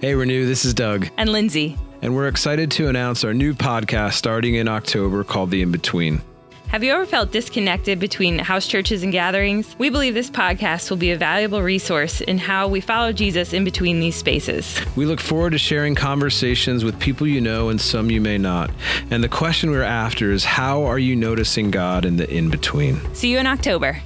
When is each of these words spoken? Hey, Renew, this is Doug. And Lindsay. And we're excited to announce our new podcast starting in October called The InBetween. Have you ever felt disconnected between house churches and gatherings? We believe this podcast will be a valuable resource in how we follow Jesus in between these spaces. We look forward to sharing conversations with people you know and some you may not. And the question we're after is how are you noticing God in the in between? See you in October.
Hey, 0.00 0.14
Renew, 0.14 0.46
this 0.46 0.64
is 0.64 0.74
Doug. 0.74 1.08
And 1.16 1.32
Lindsay. 1.32 1.76
And 2.02 2.14
we're 2.14 2.28
excited 2.28 2.70
to 2.72 2.86
announce 2.86 3.24
our 3.24 3.34
new 3.34 3.52
podcast 3.52 4.12
starting 4.12 4.54
in 4.54 4.68
October 4.68 5.24
called 5.24 5.50
The 5.50 5.64
InBetween. 5.64 6.20
Have 6.68 6.84
you 6.84 6.92
ever 6.92 7.04
felt 7.04 7.32
disconnected 7.32 7.98
between 7.98 8.38
house 8.38 8.68
churches 8.68 9.02
and 9.02 9.10
gatherings? 9.10 9.74
We 9.76 9.90
believe 9.90 10.14
this 10.14 10.30
podcast 10.30 10.90
will 10.90 10.98
be 10.98 11.10
a 11.10 11.16
valuable 11.16 11.62
resource 11.62 12.20
in 12.20 12.38
how 12.38 12.68
we 12.68 12.80
follow 12.80 13.10
Jesus 13.10 13.52
in 13.52 13.64
between 13.64 13.98
these 13.98 14.14
spaces. 14.14 14.80
We 14.94 15.04
look 15.04 15.18
forward 15.18 15.50
to 15.50 15.58
sharing 15.58 15.96
conversations 15.96 16.84
with 16.84 17.00
people 17.00 17.26
you 17.26 17.40
know 17.40 17.68
and 17.68 17.80
some 17.80 18.08
you 18.08 18.20
may 18.20 18.38
not. 18.38 18.70
And 19.10 19.24
the 19.24 19.28
question 19.28 19.72
we're 19.72 19.82
after 19.82 20.30
is 20.30 20.44
how 20.44 20.84
are 20.84 21.00
you 21.00 21.16
noticing 21.16 21.72
God 21.72 22.04
in 22.04 22.18
the 22.18 22.30
in 22.32 22.50
between? 22.50 23.00
See 23.16 23.32
you 23.32 23.38
in 23.38 23.48
October. 23.48 24.00